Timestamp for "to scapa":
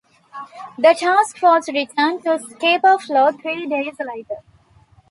2.23-2.97